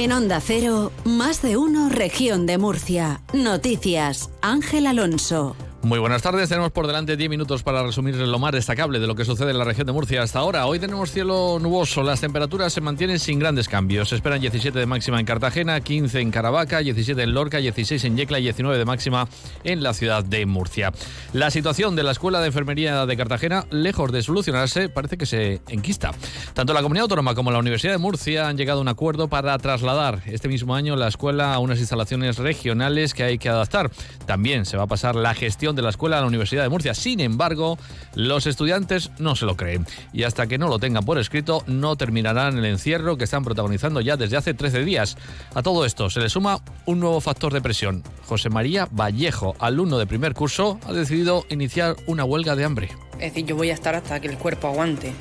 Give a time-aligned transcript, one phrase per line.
[0.00, 3.20] En Onda Cero, más de uno, región de Murcia.
[3.32, 5.56] Noticias, Ángel Alonso.
[5.80, 9.14] Muy buenas tardes, tenemos por delante 10 minutos para resumir lo más destacable de lo
[9.14, 10.66] que sucede en la región de Murcia hasta ahora.
[10.66, 14.08] Hoy tenemos cielo nuboso, las temperaturas se mantienen sin grandes cambios.
[14.08, 18.16] Se esperan 17 de máxima en Cartagena, 15 en Caravaca, 17 en Lorca, 16 en
[18.16, 19.28] Yecla y 19 de máxima
[19.62, 20.92] en la ciudad de Murcia.
[21.32, 25.62] La situación de la Escuela de Enfermería de Cartagena, lejos de solucionarse, parece que se
[25.68, 26.10] enquista.
[26.54, 29.56] Tanto la Comunidad Autónoma como la Universidad de Murcia han llegado a un acuerdo para
[29.58, 33.92] trasladar este mismo año la escuela a unas instalaciones regionales que hay que adaptar.
[34.26, 36.94] También se va a pasar la gestión de la escuela a la Universidad de Murcia.
[36.94, 37.78] Sin embargo,
[38.14, 41.96] los estudiantes no se lo creen y hasta que no lo tengan por escrito no
[41.96, 45.16] terminarán el encierro que están protagonizando ya desde hace 13 días.
[45.54, 48.02] A todo esto se le suma un nuevo factor de presión.
[48.26, 52.88] José María Vallejo, alumno de primer curso, ha decidido iniciar una huelga de hambre.
[53.14, 55.12] Es decir, yo voy a estar hasta que el cuerpo aguante.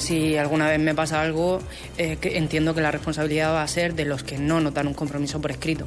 [0.00, 1.60] Si alguna vez me pasa algo,
[1.98, 5.42] eh, entiendo que la responsabilidad va a ser de los que no notan un compromiso
[5.42, 5.86] por escrito.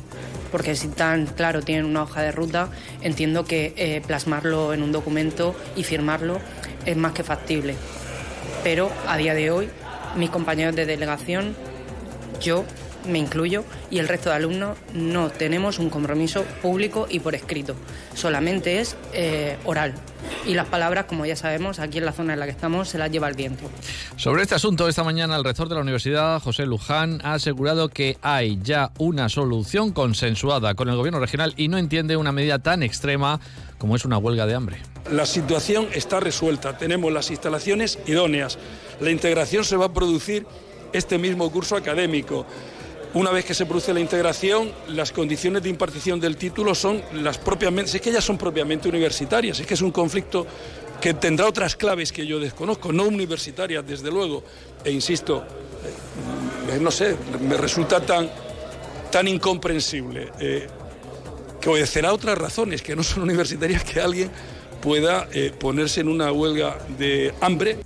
[0.51, 2.69] Porque si tan claro tienen una hoja de ruta,
[3.01, 6.39] entiendo que eh, plasmarlo en un documento y firmarlo
[6.85, 7.73] es más que factible.
[8.63, 9.67] Pero a día de hoy,
[10.15, 11.55] mis compañeros de delegación,
[12.39, 12.65] yo
[13.07, 17.75] me incluyo, y el resto de alumnos no tenemos un compromiso público y por escrito.
[18.13, 19.93] Solamente es eh, oral.
[20.45, 22.97] Y las palabras, como ya sabemos, aquí en la zona en la que estamos, se
[22.97, 23.63] las lleva el viento.
[24.15, 28.17] Sobre este asunto, esta mañana el rector de la universidad, José Luján, ha asegurado que
[28.21, 32.83] hay ya una solución consensuada con el gobierno regional y no entiende una medida tan
[32.83, 33.39] extrema
[33.77, 34.77] como es una huelga de hambre.
[35.11, 38.57] La situación está resuelta, tenemos las instalaciones idóneas,
[39.01, 40.45] la integración se va a producir
[40.93, 42.45] este mismo curso académico.
[43.13, 47.37] Una vez que se produce la integración, las condiciones de impartición del título son las
[47.37, 50.47] propiamente, es que ellas son propiamente universitarias, es que es un conflicto
[50.99, 54.43] que tendrá otras claves que yo desconozco, no universitarias desde luego,
[54.83, 55.43] e insisto,
[56.71, 58.31] eh, no sé, me resulta tan,
[59.11, 60.67] tan incomprensible eh,
[61.61, 64.31] que obedecerá otras razones que no son universitarias que alguien
[64.81, 67.77] pueda eh, ponerse en una huelga de hambre.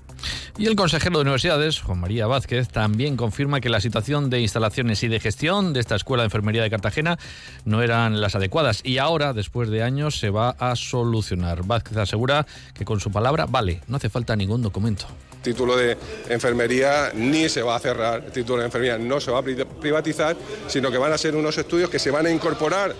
[0.59, 5.03] Y el consejero de Universidades, Juan María Vázquez, también confirma que la situación de instalaciones
[5.03, 7.19] y de gestión de esta Escuela de Enfermería de Cartagena
[7.63, 11.63] no eran las adecuadas y ahora, después de años, se va a solucionar.
[11.63, 15.05] Vázquez asegura que con su palabra vale, no hace falta ningún documento.
[15.43, 15.95] Título de
[16.27, 20.35] enfermería ni se va a cerrar, título de enfermería no se va a privatizar,
[20.65, 22.95] sino que van a ser unos estudios que se van a incorporar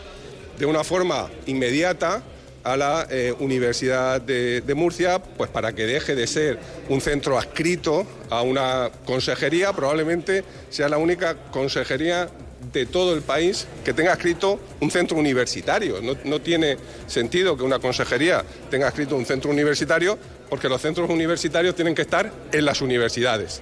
[0.59, 2.21] de una forma inmediata
[2.67, 8.05] a la eh, Universidad de, Murcia, pues para que deje de ser un centro adscrito
[8.29, 12.27] a una consejería, probablemente sea la única consejería
[12.73, 16.01] de todo el país que tenga escrito un centro universitario.
[16.01, 16.75] No, no, tiene
[17.07, 20.17] sentido que una consejería tenga escrito un centro universitario
[20.49, 23.61] porque los centros universitarios tienen que estar en las universidades.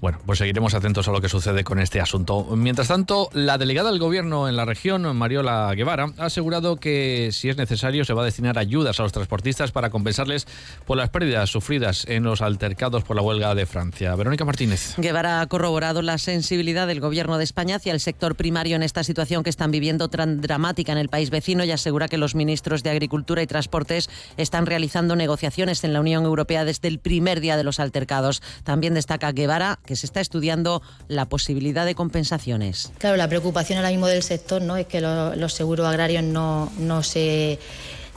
[0.00, 2.44] Bueno, pues seguiremos atentos a lo que sucede con este asunto.
[2.54, 7.48] Mientras tanto, la delegada del Gobierno en la región, Mariola Guevara, ha asegurado que si
[7.48, 10.46] es necesario se va a destinar ayudas a los transportistas para compensarles
[10.84, 14.14] por las pérdidas sufridas en los altercados por la huelga de Francia.
[14.14, 14.94] Verónica Martínez.
[14.98, 19.02] Guevara ha corroborado la sensibilidad del Gobierno de España hacia el sector primario en esta
[19.02, 22.82] situación que están viviendo tan dramática en el país vecino y asegura que los ministros
[22.82, 27.56] de Agricultura y Transportes están realizando negociaciones en la Unión Europea desde el primer día
[27.56, 28.42] de los altercados.
[28.62, 32.92] También destaca Guevara que se está estudiando la posibilidad de compensaciones.
[32.98, 37.02] Claro, la preocupación ahora mismo del sector no es que los, seguros agrarios no, no
[37.02, 37.58] se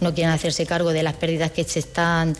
[0.01, 2.35] no quieren hacerse cargo de las pérdidas que se están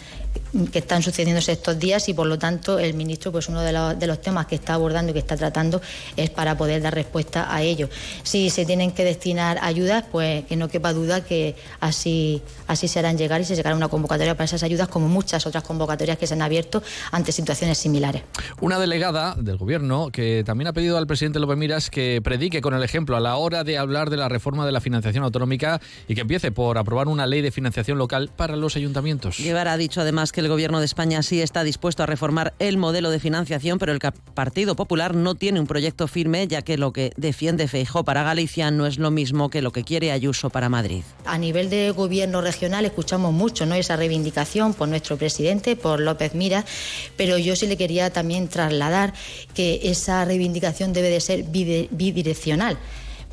[0.71, 3.71] que están sucediéndose estos días y por lo tanto el ministro pues uno de
[4.07, 5.81] los, temas que está abordando y que está tratando
[6.17, 7.89] es para poder dar respuesta a ello.
[8.23, 12.99] Si se tienen que destinar ayudas, pues que no quepa duda que así, así se
[12.99, 16.27] harán llegar y se llegará una convocatoria para esas ayudas como muchas otras convocatorias que
[16.27, 16.81] se han abierto
[17.11, 18.23] ante situaciones similares.
[18.61, 22.73] Una delegada del gobierno que también ha pedido al presidente López Miras que predique con
[22.73, 26.15] el ejemplo a la hora de hablar de la reforma de la financiación autonómica y
[26.15, 29.37] que empiece por aprobar una ley de financiación local para los ayuntamientos.
[29.37, 32.77] Guevara ha dicho además que el Gobierno de España sí está dispuesto a reformar el
[32.77, 36.93] modelo de financiación, pero el Partido Popular no tiene un proyecto firme, ya que lo
[36.93, 40.69] que defiende Feijó para Galicia no es lo mismo que lo que quiere Ayuso para
[40.69, 41.03] Madrid.
[41.25, 43.75] A nivel de gobierno regional escuchamos mucho ¿no?
[43.75, 46.65] esa reivindicación por nuestro presidente, por López Mira,
[47.17, 49.13] pero yo sí le quería también trasladar
[49.53, 52.77] que esa reivindicación debe de ser bidireccional.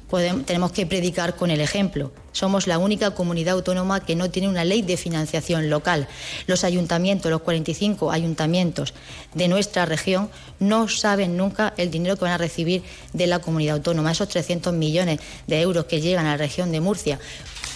[0.09, 2.13] Tenemos que predicar con el ejemplo.
[2.33, 6.07] Somos la única comunidad autónoma que no tiene una ley de financiación local.
[6.47, 8.95] Los ayuntamientos, los 45 ayuntamientos
[9.35, 10.31] de nuestra región,
[10.61, 12.83] no saben nunca el dinero que van a recibir
[13.13, 14.13] de la comunidad autónoma.
[14.13, 17.19] Esos 300 millones de euros que llegan a la región de Murcia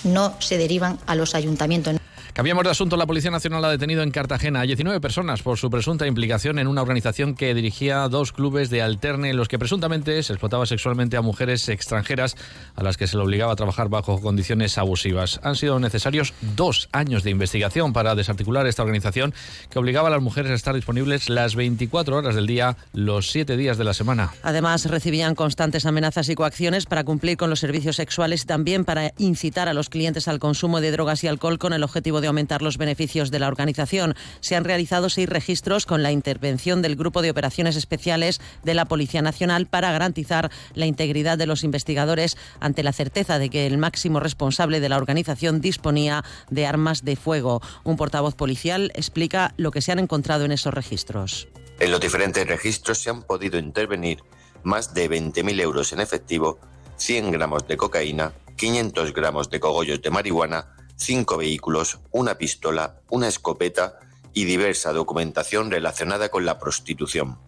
[0.04, 1.96] no se derivan a los ayuntamientos.
[2.32, 2.96] Cambiamos de asunto.
[2.96, 6.68] La Policía Nacional ha detenido en Cartagena a 19 personas por su presunta implicación en
[6.68, 11.16] una organización que dirigía dos clubes de alterne en los que presuntamente se explotaba sexualmente
[11.16, 12.36] a mujeres extranjeras
[12.76, 15.40] a las que se le obligaba a trabajar bajo condiciones abusivas.
[15.42, 19.34] Han sido necesarios dos años de investigación para desarticular esta organización
[19.68, 23.56] que obligaba a las mujeres a estar disponibles las 24 horas del día, los 7
[23.56, 24.32] días de la semana.
[24.42, 29.12] Además, recibían constantes amenazas y coacciones para cumplir con los servicios sexuales y también para
[29.18, 32.62] incitar a los clientes al consumo de drogas y alcohol con el objetivo de aumentar
[32.62, 34.14] los beneficios de la organización.
[34.40, 38.86] Se han realizado seis registros con la intervención del Grupo de Operaciones Especiales de la
[38.86, 43.78] Policía Nacional para garantizar la integridad de los investigadores ante la certeza de que el
[43.78, 47.60] máximo responsable de la organización disponía de armas de fuego.
[47.84, 51.48] Un portavoz policial explica lo que se han encontrado en esos registros.
[51.78, 54.22] En los diferentes registros se han podido intervenir
[54.62, 56.60] más de 20.000 euros en efectivo,
[56.96, 63.26] 100 gramos de cocaína, 500 gramos de cogollos de marihuana, cinco vehículos, una pistola, una
[63.26, 63.98] escopeta
[64.32, 67.38] y diversa documentación relacionada con la prostitución.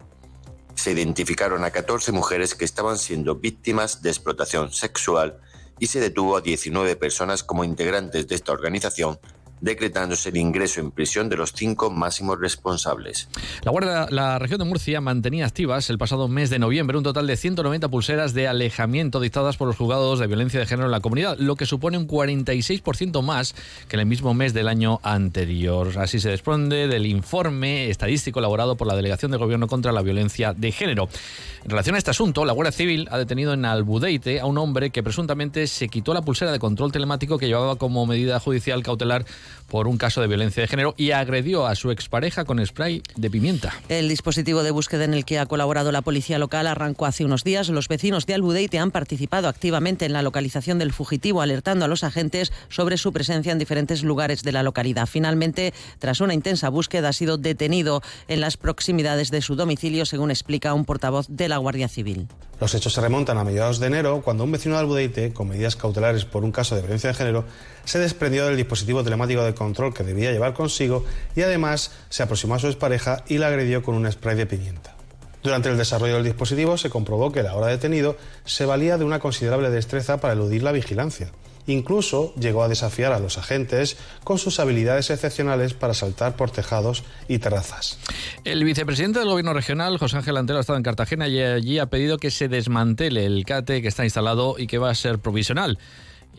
[0.75, 5.39] Se identificaron a 14 mujeres que estaban siendo víctimas de explotación sexual
[5.79, 9.19] y se detuvo a 19 personas como integrantes de esta organización
[9.63, 13.29] decretándose el ingreso en prisión de los cinco máximos responsables.
[13.61, 17.27] La Guardia, la región de Murcia mantenía activas el pasado mes de noviembre un total
[17.27, 20.99] de 190 pulseras de alejamiento dictadas por los juzgados de violencia de género en la
[20.99, 23.55] comunidad, lo que supone un 46% más
[23.87, 25.97] que en el mismo mes del año anterior.
[25.97, 30.53] Así se desprende del informe estadístico elaborado por la Delegación de Gobierno contra la Violencia
[30.53, 31.07] de Género.
[31.63, 34.89] En relación a este asunto, la Guardia Civil ha detenido en Albudeite a un hombre
[34.89, 39.23] que presuntamente se quitó la pulsera de control telemático que llevaba como medida judicial cautelar
[39.67, 43.29] por un caso de violencia de género y agredió a su expareja con spray de
[43.29, 43.73] pimienta.
[43.89, 47.43] El dispositivo de búsqueda en el que ha colaborado la policía local arrancó hace unos
[47.43, 47.69] días.
[47.69, 52.03] Los vecinos de Albudeite han participado activamente en la localización del fugitivo, alertando a los
[52.03, 55.07] agentes sobre su presencia en diferentes lugares de la localidad.
[55.07, 60.31] Finalmente, tras una intensa búsqueda, ha sido detenido en las proximidades de su domicilio, según
[60.31, 62.27] explica un portavoz de la Guardia Civil.
[62.59, 65.75] Los hechos se remontan a mediados de enero, cuando un vecino de Albudeite, con medidas
[65.75, 67.45] cautelares por un caso de violencia de género,
[67.83, 71.03] se desprendió del dispositivo telemático de control que debía llevar consigo
[71.35, 74.95] y además se aproximó a su expareja y la agredió con un spray de pimienta.
[75.41, 78.15] Durante el desarrollo del dispositivo se comprobó que el ahora detenido
[78.45, 81.31] se valía de una considerable destreza para eludir la vigilancia.
[81.65, 87.03] Incluso llegó a desafiar a los agentes con sus habilidades excepcionales para saltar por tejados
[87.27, 87.99] y terrazas.
[88.43, 91.85] El vicepresidente del Gobierno regional, José Ángel Antero, ha estado en Cartagena y allí ha
[91.85, 95.77] pedido que se desmantele el CATE que está instalado y que va a ser provisional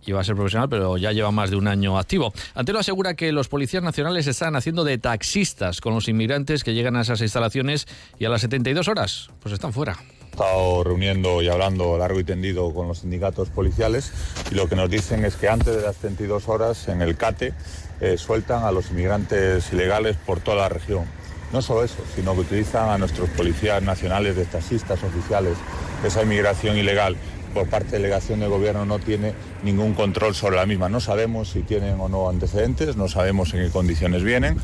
[0.07, 2.33] iba a ser profesional, pero ya lleva más de un año activo.
[2.55, 6.97] Antelo asegura que los policías nacionales están haciendo de taxistas con los inmigrantes que llegan
[6.97, 7.87] a esas instalaciones
[8.19, 9.97] y a las 72 horas, pues están fuera.
[10.21, 14.13] He estado reuniendo y hablando largo y tendido con los sindicatos policiales
[14.51, 17.55] y lo que nos dicen es que antes de las 72 horas en el CATE
[18.01, 21.05] eh, sueltan a los inmigrantes ilegales por toda la región.
[21.53, 25.57] No solo eso, sino que utilizan a nuestros policías nacionales de taxistas oficiales.
[26.05, 27.17] Esa inmigración ilegal
[27.55, 30.89] por parte de delegación de gobierno no tiene ningún control sobre la misma.
[30.89, 34.59] No sabemos si tienen o no antecedentes, no sabemos en qué condiciones vienen.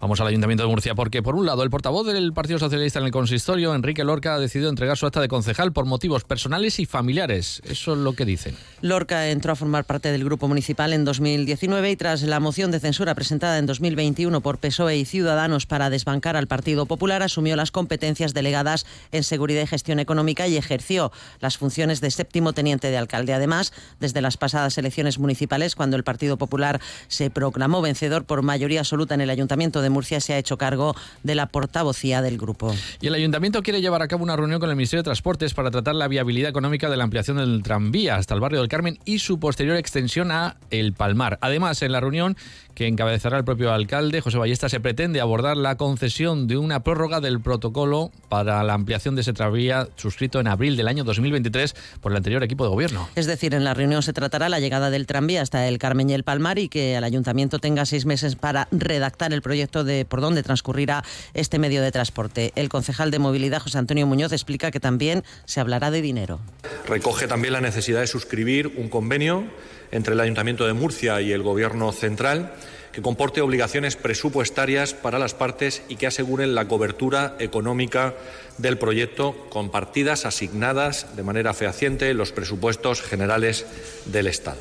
[0.00, 3.06] Vamos al Ayuntamiento de Murcia porque, por un lado, el portavoz del Partido Socialista en
[3.06, 6.86] el consistorio, Enrique Lorca, ha decidido entregar su acta de concejal por motivos personales y
[6.86, 7.62] familiares.
[7.64, 8.56] Eso es lo que dicen.
[8.80, 12.80] Lorca entró a formar parte del Grupo Municipal en 2019 y tras la moción de
[12.80, 17.70] censura presentada en 2021 por PSOE y Ciudadanos para desbancar al Partido Popular, asumió las
[17.70, 22.96] competencias delegadas en Seguridad y Gestión Económica y ejerció las funciones de séptimo teniente de
[22.96, 23.34] alcalde.
[23.34, 28.80] Además, desde las pasadas elecciones municipales, cuando el Partido Popular se proclamó vencedor por mayoría
[28.80, 32.74] absoluta en el Ayuntamiento de Murcia se ha hecho cargo de la portavocía del grupo.
[33.00, 35.70] Y el ayuntamiento quiere llevar a cabo una reunión con el Ministerio de Transportes para
[35.70, 39.18] tratar la viabilidad económica de la ampliación del tranvía hasta el barrio del Carmen y
[39.18, 41.38] su posterior extensión a El Palmar.
[41.40, 42.36] Además, en la reunión
[42.74, 47.20] que encabezará el propio alcalde, José Ballesta, se pretende abordar la concesión de una prórroga
[47.20, 52.12] del protocolo para la ampliación de ese tranvía suscrito en abril del año 2023 por
[52.12, 53.08] el anterior equipo de gobierno.
[53.14, 56.14] Es decir, en la reunión se tratará la llegada del tranvía hasta el Carmen y
[56.14, 60.20] el Palmar y que el ayuntamiento tenga seis meses para redactar el proyecto de por
[60.20, 61.02] dónde transcurrirá
[61.32, 62.52] este medio de transporte.
[62.54, 66.40] El concejal de movilidad, José Antonio Muñoz, explica que también se hablará de dinero.
[66.86, 69.44] Recoge también la necesidad de suscribir un convenio
[69.90, 72.52] entre el Ayuntamiento de Murcia y el Gobierno central
[72.92, 78.14] que comporte obligaciones presupuestarias para las partes y que aseguren la cobertura económica
[78.58, 83.66] del proyecto con partidas asignadas de manera fehaciente en los presupuestos generales
[84.06, 84.58] del Estado.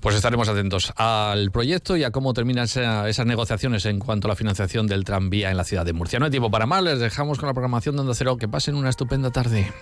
[0.00, 4.36] Pues estaremos atentos al proyecto y a cómo terminan esas negociaciones en cuanto a la
[4.36, 6.18] financiación del tranvía en la ciudad de Murcia.
[6.18, 8.36] No hay tiempo para más, les dejamos con la programación de Onda Cero.
[8.36, 9.72] Que pasen una estupenda tarde.